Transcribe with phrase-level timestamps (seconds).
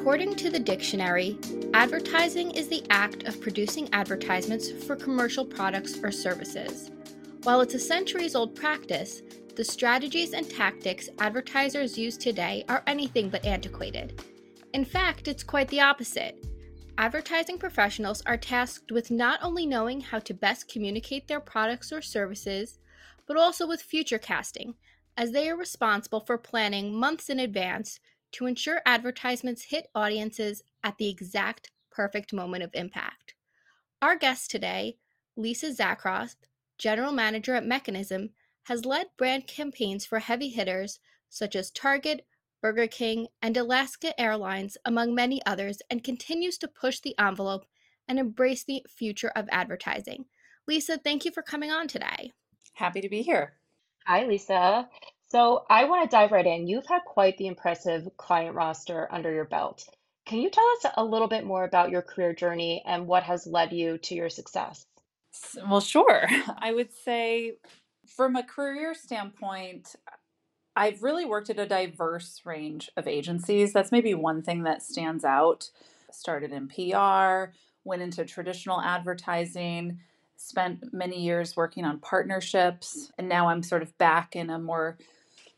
[0.00, 1.38] According to the dictionary,
[1.74, 6.90] advertising is the act of producing advertisements for commercial products or services.
[7.42, 9.20] While it's a centuries old practice,
[9.56, 14.24] the strategies and tactics advertisers use today are anything but antiquated.
[14.72, 16.46] In fact, it's quite the opposite.
[16.96, 22.00] Advertising professionals are tasked with not only knowing how to best communicate their products or
[22.00, 22.78] services,
[23.26, 24.76] but also with future casting,
[25.18, 28.00] as they are responsible for planning months in advance
[28.32, 33.34] to ensure advertisements hit audiences at the exact perfect moment of impact.
[34.02, 34.96] Our guest today,
[35.36, 36.36] Lisa Zakroff,
[36.78, 38.30] General Manager at Mekanism,
[38.64, 42.26] has led brand campaigns for heavy hitters such as Target,
[42.62, 47.64] Burger King, and Alaska Airlines, among many others, and continues to push the envelope
[48.08, 50.26] and embrace the future of advertising.
[50.66, 52.32] Lisa, thank you for coming on today.
[52.74, 53.54] Happy to be here.
[54.06, 54.88] Hi, Lisa.
[55.30, 56.66] So I want to dive right in.
[56.66, 59.88] You've had quite the impressive client roster under your belt.
[60.26, 63.46] Can you tell us a little bit more about your career journey and what has
[63.46, 64.86] led you to your success?
[65.68, 66.26] Well, sure.
[66.58, 67.58] I would say,
[68.06, 69.94] from a career standpoint,
[70.74, 73.72] I've really worked at a diverse range of agencies.
[73.72, 75.70] That's maybe one thing that stands out.
[76.10, 77.52] Started in PR,
[77.84, 80.00] went into traditional advertising,
[80.36, 84.98] spent many years working on partnerships, and now I'm sort of back in a more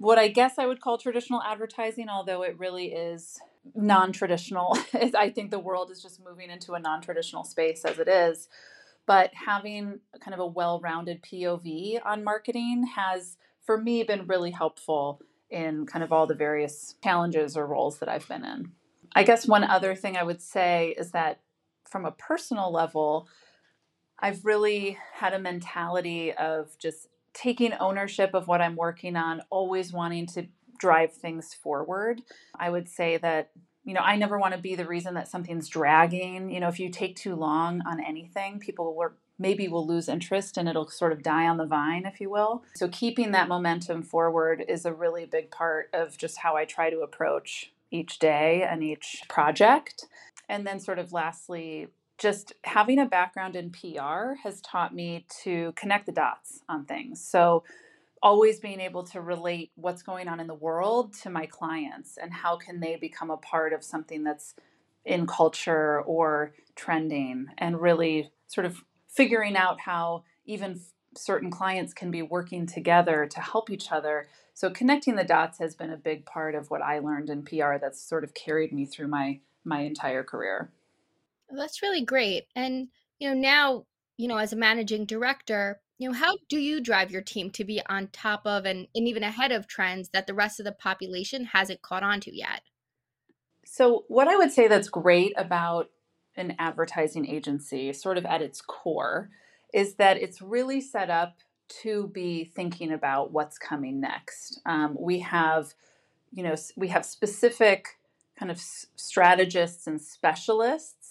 [0.02, 3.38] what I guess I would call traditional advertising, although it really is
[3.76, 4.76] non traditional.
[5.16, 8.48] I think the world is just moving into a non traditional space as it is.
[9.06, 14.50] But having kind of a well rounded POV on marketing has, for me, been really
[14.50, 18.72] helpful in kind of all the various challenges or roles that I've been in.
[19.14, 21.42] I guess one other thing I would say is that
[21.88, 23.28] from a personal level,
[24.18, 29.92] I've really had a mentality of just taking ownership of what I'm working on, always
[29.92, 30.46] wanting to
[30.78, 32.20] drive things forward.
[32.58, 33.50] I would say that,
[33.84, 36.50] you know, I never want to be the reason that something's dragging.
[36.50, 40.56] You know, if you take too long on anything, people will maybe will lose interest
[40.56, 42.62] and it'll sort of die on the vine, if you will.
[42.74, 46.90] So keeping that momentum forward is a really big part of just how I try
[46.90, 50.06] to approach each day and each project.
[50.48, 51.88] And then sort of lastly,
[52.22, 57.22] just having a background in PR has taught me to connect the dots on things.
[57.22, 57.64] So,
[58.22, 62.32] always being able to relate what's going on in the world to my clients and
[62.32, 64.54] how can they become a part of something that's
[65.04, 70.80] in culture or trending and really sort of figuring out how even
[71.16, 74.28] certain clients can be working together to help each other.
[74.54, 77.78] So connecting the dots has been a big part of what I learned in PR
[77.80, 80.70] that's sort of carried me through my my entire career.
[81.52, 82.44] That's really great.
[82.56, 83.84] And, you know, now,
[84.16, 87.64] you know, as a managing director, you know, how do you drive your team to
[87.64, 90.72] be on top of and, and even ahead of trends that the rest of the
[90.72, 92.62] population hasn't caught on to yet?
[93.64, 95.90] So, what I would say that's great about
[96.36, 99.30] an advertising agency, sort of at its core,
[99.72, 101.36] is that it's really set up
[101.82, 104.60] to be thinking about what's coming next.
[104.66, 105.72] Um, we have,
[106.32, 107.98] you know, we have specific
[108.36, 111.01] kind of strategists and specialists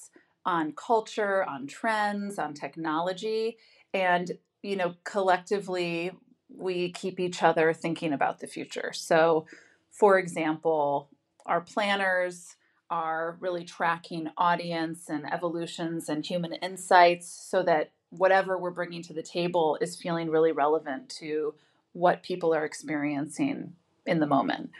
[0.45, 3.57] on culture, on trends, on technology.
[3.93, 4.31] And,
[4.61, 6.11] you know, collectively,
[6.49, 8.91] we keep each other thinking about the future.
[8.93, 9.45] So,
[9.91, 11.09] for example,
[11.45, 12.55] our planners
[12.89, 19.13] are really tracking audience and evolutions and human insights so that whatever we're bringing to
[19.13, 21.53] the table is feeling really relevant to
[21.93, 23.73] what people are experiencing
[24.05, 24.71] in the moment.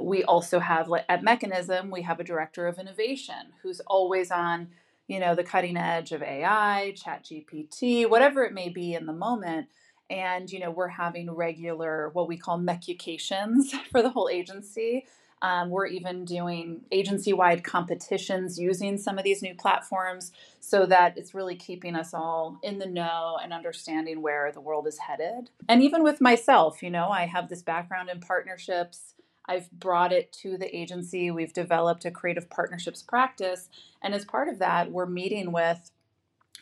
[0.00, 4.68] We also have, at Mekanism, we have a director of innovation who's always on
[5.10, 9.12] you know, the cutting edge of AI, Chat GPT, whatever it may be in the
[9.12, 9.66] moment.
[10.08, 15.06] And, you know, we're having regular, what we call mecucations for the whole agency.
[15.42, 21.18] Um, we're even doing agency wide competitions using some of these new platforms so that
[21.18, 25.50] it's really keeping us all in the know and understanding where the world is headed.
[25.68, 29.14] And even with myself, you know, I have this background in partnerships.
[29.50, 31.32] I've brought it to the agency.
[31.32, 33.68] We've developed a creative partnerships practice.
[34.00, 35.90] And as part of that, we're meeting with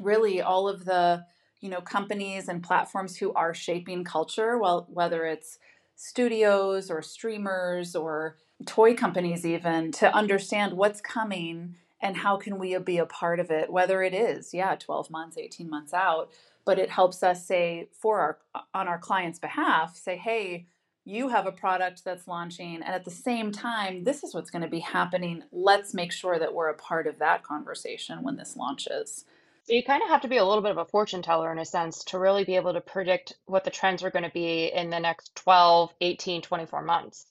[0.00, 1.26] really all of the
[1.60, 5.58] you know companies and platforms who are shaping culture well whether it's
[5.96, 12.78] studios or streamers or toy companies even to understand what's coming and how can we
[12.78, 16.30] be a part of it whether it is yeah 12 months 18 months out
[16.64, 18.38] but it helps us say for our
[18.72, 20.64] on our clients behalf say hey
[21.08, 24.62] you have a product that's launching and at the same time this is what's going
[24.62, 25.42] to be happening.
[25.50, 29.24] Let's make sure that we're a part of that conversation when this launches.
[29.64, 31.58] So you kind of have to be a little bit of a fortune teller in
[31.58, 34.66] a sense to really be able to predict what the trends are going to be
[34.66, 37.26] in the next 12 18 24 months.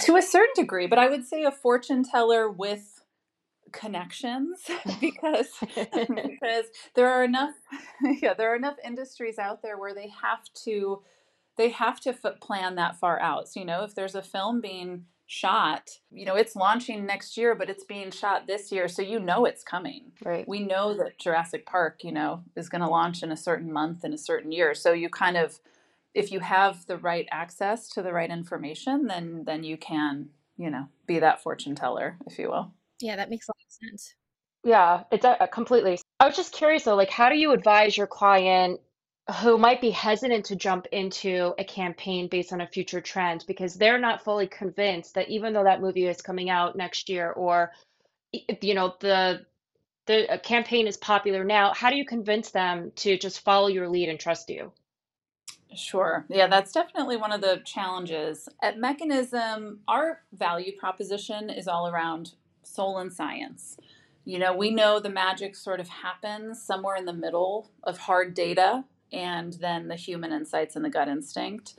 [0.00, 3.02] To a certain degree, but I would say a fortune teller with
[3.72, 4.58] connections
[5.00, 6.64] because because
[6.94, 7.54] there are enough
[8.22, 11.02] yeah there are enough industries out there where they have to
[11.58, 15.04] they have to plan that far out so you know if there's a film being
[15.26, 19.20] shot you know it's launching next year but it's being shot this year so you
[19.20, 23.22] know it's coming right we know that jurassic park you know is going to launch
[23.22, 25.60] in a certain month in a certain year so you kind of
[26.14, 30.70] if you have the right access to the right information then then you can you
[30.70, 34.14] know be that fortune teller if you will yeah, that makes a lot of sense.
[34.64, 35.98] Yeah, it's a, a completely.
[36.20, 38.80] I was just curious though, like, how do you advise your client
[39.36, 43.74] who might be hesitant to jump into a campaign based on a future trend because
[43.74, 47.72] they're not fully convinced that even though that movie is coming out next year or
[48.62, 49.44] you know the
[50.06, 53.88] the uh, campaign is popular now, how do you convince them to just follow your
[53.88, 54.72] lead and trust you?
[55.76, 56.24] Sure.
[56.30, 58.48] Yeah, that's definitely one of the challenges.
[58.62, 62.32] At Mekanism, our value proposition is all around
[62.62, 63.76] soul and science.
[64.24, 68.32] You know, we know the magic sort of happens somewhere in the middle of hard
[68.32, 71.74] data and then the human insights and the gut instinct.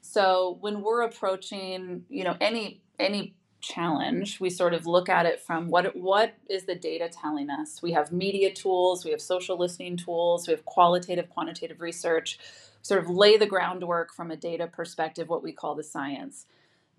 [0.00, 5.40] So when we're approaching, you know, any any challenge, we sort of look at it
[5.40, 7.80] from what what is the data telling us?
[7.82, 12.38] We have media tools, we have social listening tools, we have qualitative quantitative research,
[12.82, 16.46] sort of lay the groundwork from a data perspective what we call the science.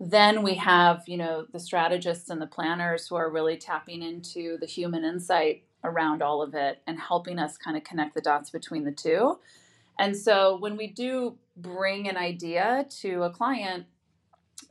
[0.00, 4.58] Then we have, you know, the strategists and the planners who are really tapping into
[4.58, 8.50] the human insight around all of it and helping us kind of connect the dots
[8.50, 9.38] between the two.
[9.98, 13.86] And so when we do bring an idea to a client,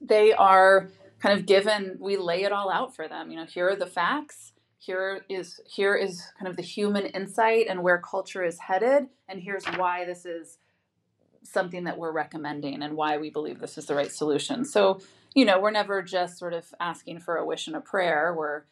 [0.01, 0.89] they are
[1.19, 3.31] kind of given we lay it all out for them.
[3.31, 4.51] You know, here are the facts.
[4.77, 9.41] Here is here is kind of the human insight and where culture is headed and
[9.41, 10.57] here's why this is
[11.43, 14.65] something that we're recommending and why we believe this is the right solution.
[14.65, 14.99] So,
[15.33, 18.33] you know, we're never just sort of asking for a wish and a prayer.
[18.37, 18.63] We're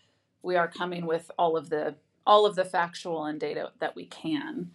[0.43, 1.95] we are coming with all of the
[2.25, 4.71] all of the factual and data that we can.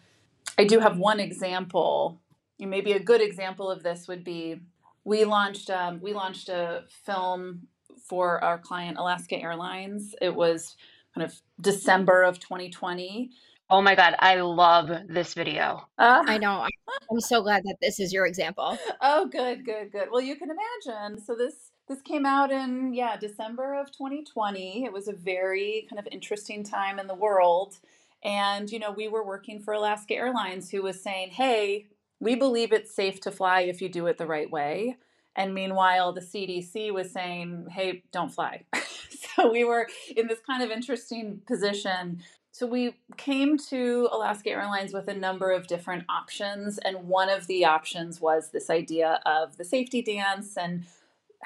[0.59, 2.21] I do have one example.
[2.59, 4.61] Maybe a good example of this would be
[5.05, 7.69] we launched um, we launched a film
[8.09, 10.15] for our client Alaska Airlines.
[10.21, 10.77] It was
[11.15, 13.31] kind of December of 2020
[13.69, 15.89] Oh my God, I love this video.
[15.99, 16.65] Uh, I know.
[17.11, 18.79] I'm so glad that this is your example.
[19.01, 20.09] Oh, good, good, good.
[20.11, 21.21] Well, you can imagine.
[21.21, 24.85] So this this came out in yeah December of 2020.
[24.85, 27.79] It was a very kind of interesting time in the world,
[28.27, 31.87] and you know we were working for Alaska Airlines, who was saying, "Hey,
[32.21, 34.99] we believe it's safe to fly if you do it the right way."
[35.35, 38.65] And meanwhile, the CDC was saying, "Hey, don't fly."
[39.37, 42.23] so we were in this kind of interesting position
[42.57, 47.47] so we came to Alaska Airlines with a number of different options, and one of
[47.49, 50.87] the options was this idea of the safety dance and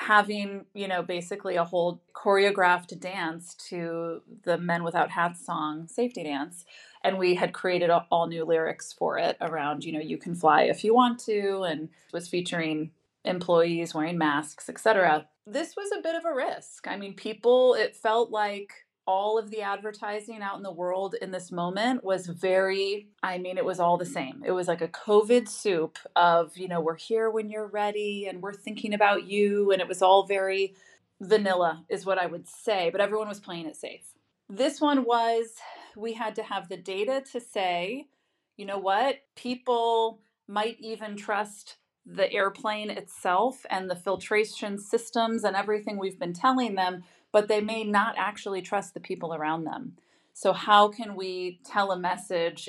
[0.01, 6.25] having, you know, basically a whole choreographed dance to the Men Without Hats song, Safety
[6.25, 6.65] Dance.
[7.05, 10.63] And we had created all new lyrics for it around, you know, you can fly
[10.63, 12.93] if you want to, and was featuring
[13.27, 15.27] employees wearing masks, etc.
[15.47, 16.89] This was a bit of a risk.
[16.89, 18.73] I mean, people, it felt like
[19.07, 23.59] all of the advertising out in the world in this moment was very i mean
[23.59, 24.43] it was all the same.
[24.45, 28.43] It was like a covid soup of you know we're here when you're ready and
[28.43, 30.75] we're thinking about you and it was all very
[31.21, 34.15] vanilla is what i would say but everyone was playing it safe.
[34.49, 35.55] This one was
[35.97, 38.07] we had to have the data to say
[38.61, 39.17] you know what?
[39.37, 46.35] People might even trust the airplane itself and the filtration systems and everything we've been
[46.35, 49.97] telling them but they may not actually trust the people around them.
[50.33, 52.69] So, how can we tell a message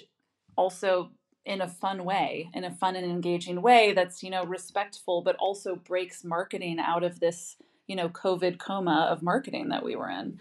[0.55, 1.11] also
[1.45, 5.35] in a fun way, in a fun and engaging way that's, you know, respectful, but
[5.37, 10.09] also breaks marketing out of this, you know, COVID coma of marketing that we were
[10.09, 10.39] in?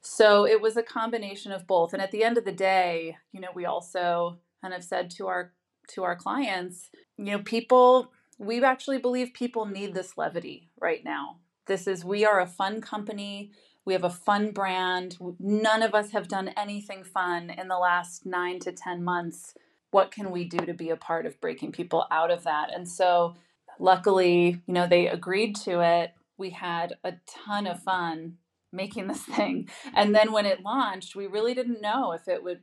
[0.00, 1.92] So, it was a combination of both.
[1.92, 5.28] And at the end of the day, you know, we also kind of said to
[5.28, 5.52] our
[5.88, 11.36] to our clients, you know, people we actually believe people need this levity right now
[11.66, 13.52] this is, we are a fun company.
[13.84, 15.18] We have a fun brand.
[15.38, 19.54] None of us have done anything fun in the last nine to 10 months.
[19.90, 22.74] What can we do to be a part of breaking people out of that?
[22.74, 23.36] And so,
[23.78, 26.12] luckily, you know, they agreed to it.
[26.38, 28.38] We had a ton of fun
[28.72, 29.68] making this thing.
[29.94, 32.60] And then when it launched, we really didn't know if it would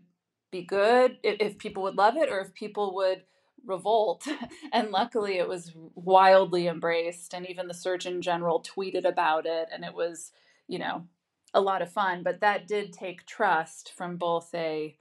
[0.52, 3.24] be good, if people would love it, or if people would
[3.66, 4.28] revolt.
[4.72, 7.34] And luckily, it was wildly embraced.
[7.34, 9.68] And even the Surgeon General tweeted about it.
[9.74, 10.32] And it was,
[10.68, 11.06] you know,
[11.54, 12.22] a lot of fun.
[12.24, 14.96] But that did take trust from both a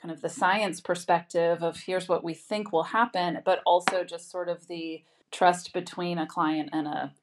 [0.00, 4.30] kind of the science perspective of here's what we think will happen, but also just
[4.30, 7.14] sort of the trust between a client and a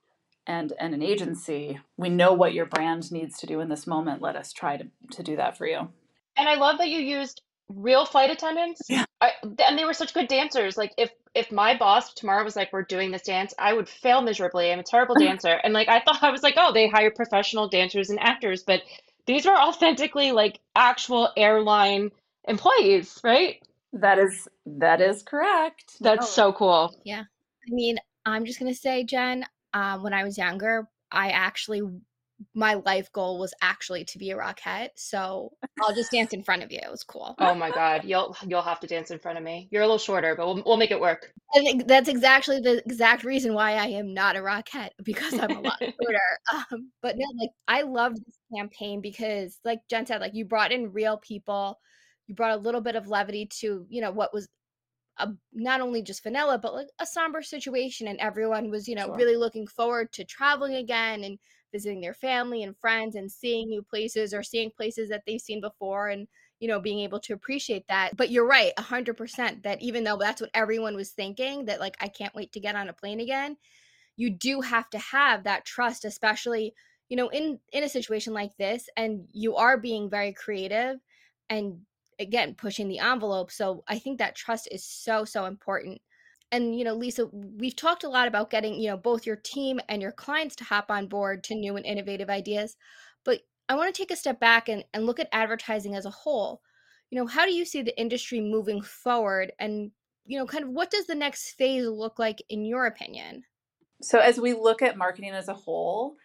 [0.50, 4.20] and, and an agency, we know what your brand needs to do in this moment.
[4.20, 5.90] Let us try to, to do that for you.
[6.36, 8.82] And I love that you used real flight attendants.
[8.90, 9.06] Yeah.
[9.22, 9.32] I,
[9.68, 10.78] and they were such good dancers.
[10.78, 14.22] Like if if my boss tomorrow was like, "We're doing this dance," I would fail
[14.22, 14.72] miserably.
[14.72, 15.60] I'm a terrible dancer.
[15.64, 18.82] And like I thought, I was like, "Oh, they hire professional dancers and actors," but
[19.26, 22.12] these were authentically like actual airline
[22.48, 23.62] employees, right?
[23.94, 25.98] That is that is correct.
[26.00, 26.26] That's No.
[26.26, 26.96] so cool.
[27.04, 27.22] Yeah.
[27.22, 31.82] I mean, I'm just going to say, Jenn, um, when I was younger, I actually,
[32.54, 34.90] my life goal was actually to be a Rockette.
[34.96, 36.80] So I'll just dance in front of you.
[36.82, 37.36] It was cool.
[37.40, 39.68] Oh my God, you'll you'll have to dance in front of me.
[39.72, 41.34] You're a little shorter, but we'll we'll make it work.
[41.56, 45.52] I think that's exactly the exact reason why I am not a Rockette because I'm
[45.52, 46.20] a lot shorter.
[46.54, 50.72] Um, but no, like I loved this campaign because, like Jenn said, like you brought
[50.72, 51.80] in real people,
[52.28, 54.48] you brought a little bit of levity to you know what was
[55.18, 59.08] a, not only just vanilla but like a somber situation, and everyone was you know
[59.08, 59.16] Sure.
[59.18, 61.38] really looking forward to traveling again and
[61.72, 65.62] visiting their family and friends and seeing new places or seeing places that they've seen
[65.62, 66.28] before and
[66.60, 68.16] you know being able to appreciate that.
[68.18, 72.08] But you're right 100% that even though that's what everyone was thinking that like i
[72.08, 73.58] can't wait to get on a plane again
[74.18, 76.74] you do have to have that trust especially
[77.10, 80.98] you know in in a situation like this and you are being very creative
[81.50, 81.80] and
[82.20, 83.52] again pushing the envelope.
[83.52, 86.02] So i think that trust is so so important
[86.52, 89.80] and you know lisa we've talked a lot about getting you know both your team
[89.90, 92.76] and your clients to hop on board to new and innovative ideas
[93.26, 96.12] but i want to take a step back and, and look at advertising as a
[96.12, 96.62] whole
[97.12, 99.92] you know how do you see the industry moving forward and
[100.26, 103.44] you know kind of what does the next phase look like in your opinion
[104.02, 106.16] So as we look at marketing as a whole,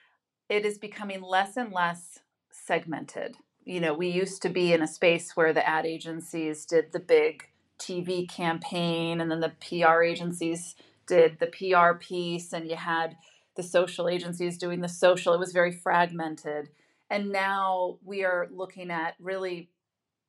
[0.49, 3.37] it is becoming less and less segmented.
[3.65, 7.01] You know, we used to be in a space where the ad agencies did the
[7.01, 10.75] big TV campaign and then the PR agencies
[11.07, 13.17] did the PR piece and you had
[13.57, 15.35] the social agencies doing the social.
[15.35, 16.71] It was very fragmented.
[17.11, 19.71] And now we are looking at really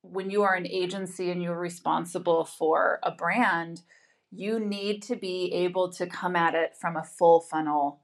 [0.02, 3.82] when you are an agency and you're responsible for a brand,
[4.30, 8.00] you need to be able to come at it from a full funnel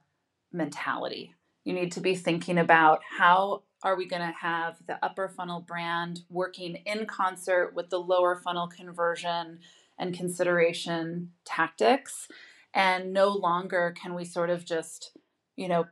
[0.51, 1.33] mentality.
[1.63, 5.59] You need to be thinking about how are we going to have the upper funnel
[5.59, 9.59] brand working in concert with the lower funnel conversion
[9.99, 12.27] and consideration tactics
[12.73, 15.15] and no longer can we sort of just,
[15.55, 15.85] you know,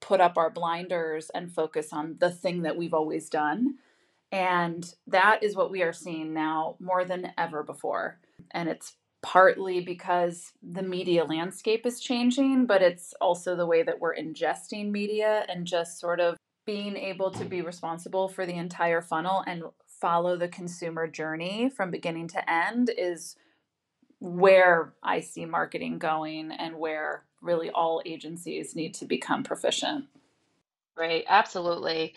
[0.00, 3.76] put up our blinders and focus on the thing that we've always done.
[4.32, 8.18] And that is what we are seeing now more than ever before.
[8.50, 14.00] And it's partly because the media landscape is changing, but it's also the way that
[14.00, 16.36] we're ingesting media and just sort of
[16.70, 19.64] being able to be responsible for the entire funnel and
[20.00, 23.34] follow the consumer journey from beginning to end is
[24.20, 30.04] where I see marketing going and where really all agencies need to become proficient.
[30.96, 32.14] Right, absolutely.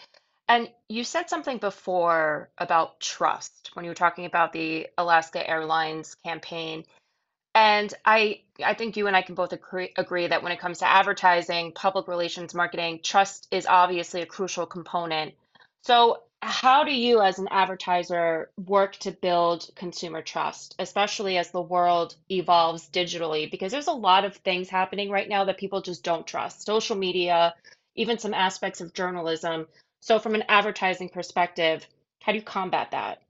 [0.48, 6.14] And you said something before about trust when you were talking about the Alaska Airlines
[6.14, 6.84] campaign.
[7.56, 10.80] And I I think you and I can both agree, agree that when it comes
[10.80, 15.34] to advertising, public relations, marketing, trust is obviously a crucial component.
[15.84, 21.62] So, how do you as an advertiser work to build consumer trust, especially as the
[21.62, 23.50] world evolves digitally?
[23.50, 26.66] Because there's a lot of things happening right now that people just don't trust.
[26.66, 27.56] Social media,
[27.96, 29.68] even some aspects of journalism.
[30.02, 31.88] So, from an advertising perspective,
[32.22, 33.22] how do you combat that?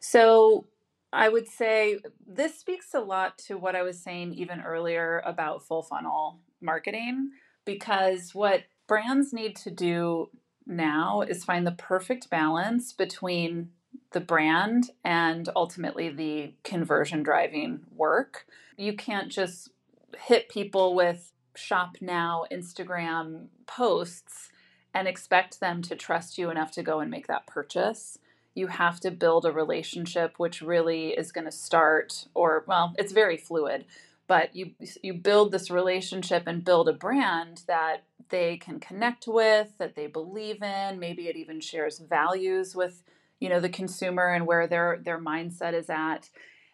[0.00, 0.66] So
[1.12, 5.62] I would say this speaks a lot to what I was saying even earlier about
[5.62, 7.30] full funnel marketing,
[7.64, 10.30] because what brands need to do
[10.66, 13.70] now is find the perfect balance between
[14.12, 18.46] the brand and ultimately the conversion driving work.
[18.76, 19.70] You can't just
[20.18, 24.50] hit people with shop now Instagram posts
[24.94, 28.18] and expect them to trust you enough to go and make that purchase
[28.54, 33.12] you have to build a relationship which really is going to start or well it's
[33.12, 33.84] very fluid
[34.26, 34.70] but you
[35.02, 40.06] you build this relationship and build a brand that they can connect with that they
[40.06, 40.98] believe in.
[40.98, 43.02] Maybe it even shares values with
[43.40, 46.30] you know the consumer and where their their mindset is at.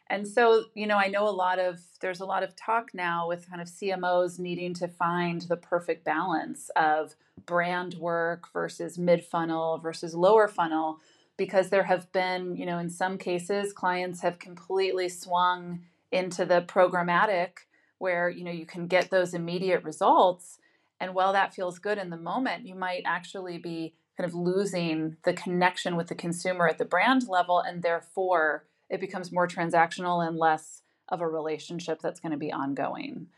[0.08, 3.28] And so you know i know a lot of there's a lot of talk now
[3.28, 9.22] with kind of cmos needing to find the perfect balance of brand work versus mid
[9.22, 11.00] funnel versus lower funnel
[11.38, 15.80] because there have been, you know, in some cases, clients have completely swung
[16.12, 17.50] into the programmatic
[17.98, 20.58] where, you know, you can get those immediate results.
[21.00, 25.16] And while that feels good in the moment, you might actually be kind of losing
[25.24, 27.60] the connection with the consumer at the brand level.
[27.60, 32.52] And therefore, it becomes more transactional and less of a relationship that's going to be
[32.52, 33.28] ongoing.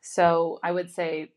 [0.00, 1.30] So I would say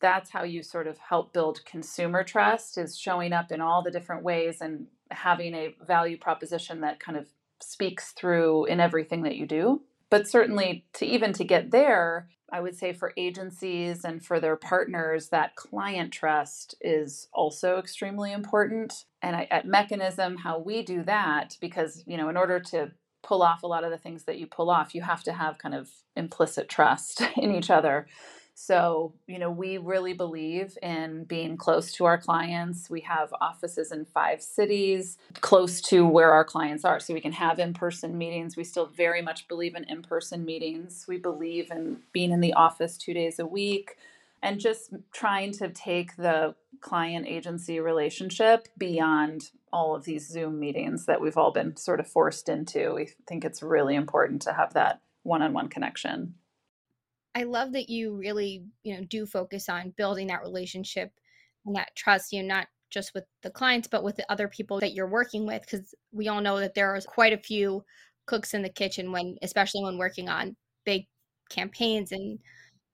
[0.00, 3.90] that's how you sort of help build consumer trust is showing up in all the
[3.90, 7.26] different ways and having a value proposition that kind of
[7.60, 9.82] speaks through in everything that you do.
[10.08, 14.56] But certainly to even to get there i would say for agencies and for their
[14.56, 19.04] partners that client trust is also extremely important.
[19.22, 22.90] And I, at Mekanism how we do that because you know in order to
[23.22, 25.58] pull off a lot of the things that you pull off you have to have
[25.58, 28.06] kind of implicit trust in each other
[28.62, 32.90] so, you know, we really believe in being close to our clients.
[32.90, 37.00] We have offices in five cities close to where our clients are.
[37.00, 38.58] So we can have in person meetings.
[38.58, 41.06] We still very much believe in in person meetings.
[41.08, 43.96] We believe in being in the office two days a week
[44.42, 51.06] and just trying to take the client agency relationship beyond all of these Zoom meetings
[51.06, 52.92] that we've all been sort of forced into.
[52.94, 56.34] We think it's really important to have that one on one connection.
[57.34, 61.12] I love that you really, you know, do focus on building that relationship
[61.64, 64.80] and that trust, you know, not just with the clients, but with the other people
[64.80, 65.64] that you're working with.
[65.68, 67.84] Cause we all know that there are quite a few
[68.26, 71.06] cooks in the kitchen when, especially when working on big
[71.50, 72.38] campaigns and,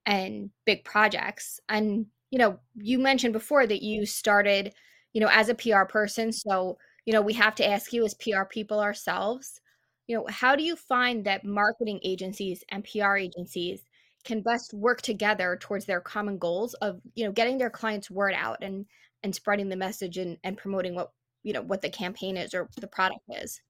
[0.05, 1.61] and big projects.
[1.69, 4.75] And, you know, you mentioned before that you started,
[5.15, 6.31] you know, as a PR person.
[6.31, 6.77] So,
[7.07, 9.61] you know, we have to ask you as PR people ourselves,
[10.07, 13.83] you know, how do you find that marketing agencies and PR agencies
[14.27, 18.35] can best work together towards their common goals of you know getting their clients word
[18.37, 18.85] out and
[19.23, 22.69] and spreading the message and, and promoting what you know what the campaign is or
[22.79, 23.61] the product is.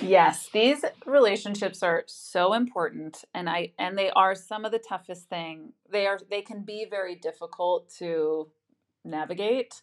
[0.00, 5.28] Yes these relationships are so important and i and they are some of the toughest
[5.28, 8.48] thing they are they can be very difficult to
[9.04, 9.82] navigate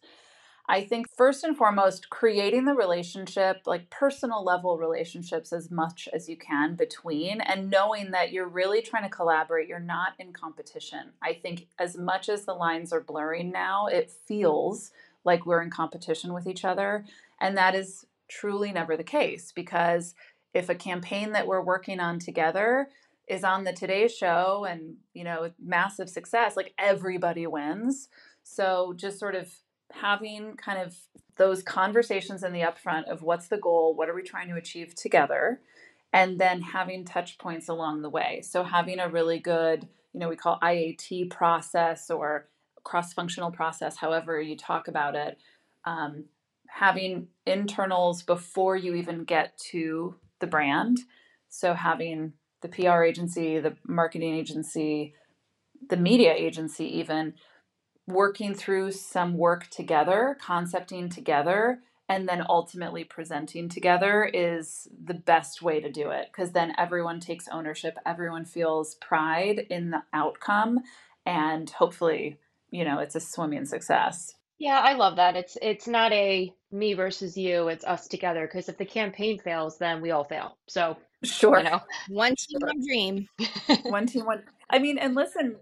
[0.71, 6.29] I think first and foremost, creating the relationship, like personal level relationships as much as
[6.29, 9.67] you can between, and knowing that you're really trying to collaborate.
[9.67, 11.09] You're not in competition.
[11.23, 14.91] I think as much as the lines are blurring now, it feels
[15.25, 17.03] like we're in competition with each other.
[17.41, 20.13] And that is truly never the case because
[20.53, 22.89] if a campaign that we're working on together
[23.27, 28.07] is on the Today Show and, you know, massive success, like everybody wins.
[28.44, 29.51] So just sort of
[29.91, 30.95] having kind of
[31.37, 34.93] those conversations in the upfront of what's the goal, what are we trying to achieve
[34.93, 35.61] together,
[36.11, 38.41] and then having touch points along the way.
[38.43, 42.47] So having a really good, you know, we call IAT process or
[42.83, 45.37] cross functional process, however you talk about it.
[45.85, 46.25] Um,
[46.67, 50.99] having internals before you even get to the brand.
[51.49, 55.13] So having the PR agency, the marketing agency,
[55.89, 57.33] the media agency, even
[58.09, 65.61] working through some work together, concepting together, and then ultimately presenting together is the best
[65.61, 70.79] way to do it because then everyone takes ownership, everyone feels pride in the outcome,
[71.25, 72.39] and hopefully,
[72.72, 74.33] you know, it's a swimming success.
[74.57, 75.37] Yeah, I love that.
[75.37, 78.45] It's it's not a me versus you, it's us together.
[78.45, 80.57] Because if the campaign fails, then we all fail.
[80.67, 81.59] So, sure.
[81.59, 83.27] you know, one team, one dream.
[83.83, 84.43] one team, one.
[84.69, 85.55] I mean, and listen,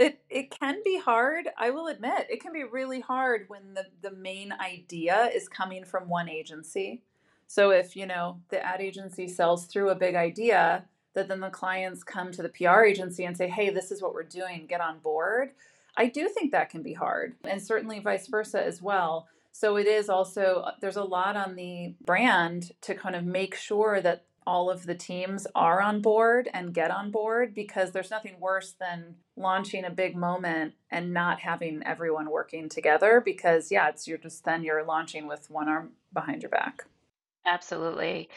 [0.00, 2.26] it it can be hard, I will admit.
[2.30, 7.02] It can be really hard when the the main idea is coming from one agency.
[7.46, 10.84] So if, you know, the ad agency sells through a big idea,
[11.14, 14.14] that then the clients come to the PR agency and say, "Hey, this is what
[14.14, 15.50] we're doing, get on board."
[15.96, 19.28] I do think that can be hard, and certainly vice versa as well.
[19.52, 23.54] So it is also uh, there's a lot on the brand to kind of make
[23.54, 28.10] sure that all of the teams are on board and get on board because there's
[28.10, 33.88] nothing worse than launching a big moment and not having everyone working together because yeah
[33.88, 36.84] it's you're just then you're launching with one arm behind your back
[37.46, 38.28] absolutely.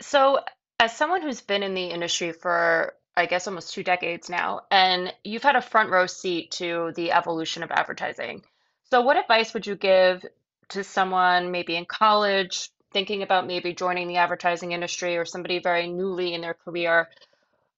[0.00, 0.40] So,
[0.80, 5.12] as someone who's been in the industry for, I guess, almost two decades now, and
[5.22, 8.42] you've had a front row seat to the evolution of advertising.
[8.90, 10.24] So, what advice would you give
[10.70, 15.88] to someone maybe in college, thinking about maybe joining the advertising industry or somebody very
[15.88, 17.08] newly in their career,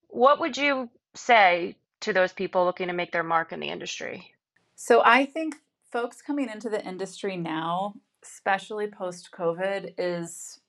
[0.08, 4.34] what would you say to those people looking to make their mark in the industry?
[4.74, 5.56] So I think
[5.90, 10.60] folks coming into the industry now, especially post COVID, is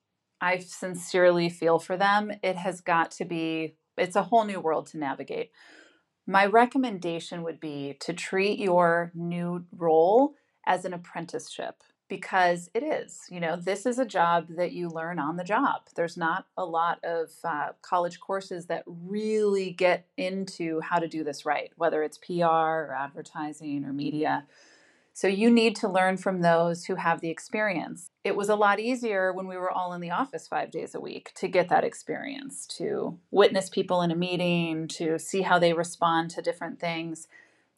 [0.41, 2.31] I sincerely feel for them.
[2.43, 5.51] It has got to be, it's a whole new world to navigate.
[6.27, 13.25] My recommendation would be to treat your new role as an apprenticeship because it is
[13.29, 15.81] you know this is a job that you learn on the job.
[15.95, 21.23] There's not a lot of uh, college courses that really get into how to do
[21.23, 24.45] this right whether it's pr or advertising or media.
[25.15, 28.09] So you need to learn from those who have the experience.
[28.25, 30.99] It was a lot easier when we were all in the office five days a
[30.99, 35.71] week to get that experience to witness people in a meeting to see how they
[35.71, 37.29] respond to different things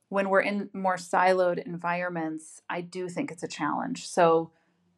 [0.09, 4.07] when we're in more siloed environments, I do think it's a challenge.
[4.07, 4.51] So,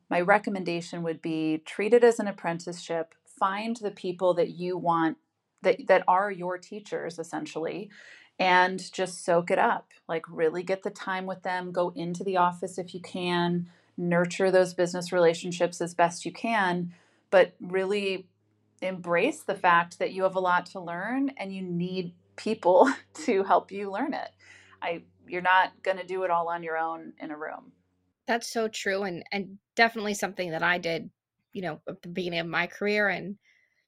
[0.10, 5.18] my recommendation would be treat it as an apprenticeship, find the people that you want
[5.62, 7.90] that that are your teachers essentially
[8.40, 9.92] and just soak it up.
[10.08, 13.68] Like really get the time with them, go into the office if you can,
[13.98, 16.94] nurture those business relationships as best you can,
[17.30, 18.28] but really
[18.82, 23.44] embrace the fact that you have a lot to learn and you need people to
[23.44, 24.30] help you learn it.
[24.82, 27.72] I you're not going to do it all on your own in a room.
[28.28, 31.10] That's so true and and definitely something that I did,
[31.54, 33.38] you know, at the beginning of my career and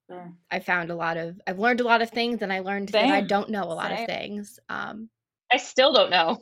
[0.09, 0.33] sure.
[0.49, 3.07] I found a lot of I've learned a lot of things and I learned Same.
[3.09, 3.99] that I don't know a lot Same.
[4.01, 4.59] of things.
[4.69, 5.09] Um
[5.51, 6.41] I still don't know.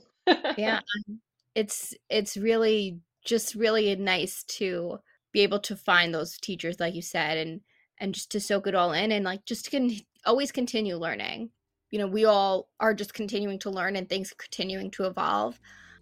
[0.58, 0.82] yeah.
[1.10, 1.22] Um,
[1.56, 5.00] it's it's really just really nice to
[5.32, 7.62] be able to find those teachers like you said and
[8.00, 11.50] and just to soak it all in and like just to con- always continue learning
[11.92, 15.60] you know we all are just continuing to learn and things continuing to evolve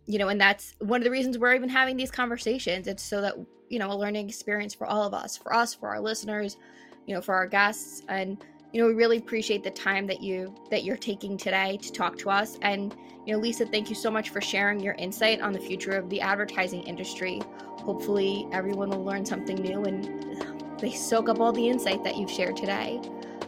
[0.08, 2.88] you know and that's one of the reasons we're even having these conversations.
[2.88, 3.36] It's so that
[3.69, 6.58] you know a learning experience for all of us for us for our listeners
[7.06, 8.02] you know for our guests.
[8.08, 11.91] And you know we really appreciate the time that you that you're taking today to
[11.91, 12.58] talk to us.
[12.62, 12.95] And
[13.26, 16.10] you know lisa thank you so much for sharing your insight on the future of
[16.10, 17.41] the advertising industry.
[17.80, 22.32] Hopefully everyone will learn something new and they soak up all the insight that you've
[22.32, 23.02] shared today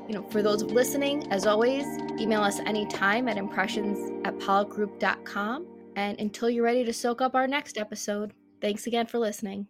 [0.10, 1.86] you know, for those listening, as always,
[2.20, 5.68] email us anytime at impressions at pollockgroup.com.
[5.96, 9.68] And until you're ready to soak up our next episode, thanks again for listening.